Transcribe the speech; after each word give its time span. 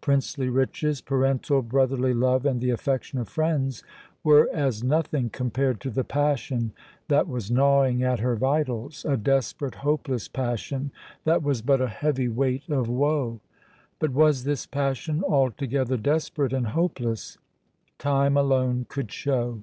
princely 0.00 0.48
riches, 0.48 1.00
parental, 1.00 1.62
brotherly 1.62 2.12
love 2.12 2.44
and 2.44 2.60
the 2.60 2.70
affection 2.70 3.20
of 3.20 3.28
friends 3.28 3.84
were 4.24 4.50
as 4.52 4.82
nothing 4.82 5.30
compared 5.30 5.80
to 5.80 5.90
the 5.90 6.02
passion 6.02 6.72
that 7.06 7.28
was 7.28 7.52
gnawing 7.52 8.02
at 8.02 8.18
her 8.18 8.34
vitals, 8.34 9.04
a 9.04 9.16
desperate, 9.16 9.76
hopeless 9.76 10.26
passion 10.26 10.90
that 11.22 11.40
was 11.40 11.62
but 11.62 11.80
a 11.80 11.86
heavy 11.86 12.26
weight 12.26 12.68
of 12.68 12.88
woe! 12.88 13.40
But 14.00 14.10
was 14.10 14.42
this 14.42 14.66
passion 14.66 15.22
altogether 15.22 15.96
desperate 15.96 16.52
and 16.52 16.66
hopeless? 16.66 17.38
Time 17.96 18.36
alone 18.36 18.86
could 18.88 19.12
show! 19.12 19.62